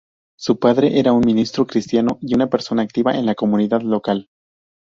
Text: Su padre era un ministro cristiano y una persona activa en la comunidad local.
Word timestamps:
Su 0.35 0.57
padre 0.57 0.97
era 0.97 1.13
un 1.13 1.23
ministro 1.23 1.67
cristiano 1.67 2.17
y 2.21 2.33
una 2.33 2.47
persona 2.49 2.81
activa 2.81 3.13
en 3.13 3.27
la 3.27 3.35
comunidad 3.35 3.81
local. 3.83 4.29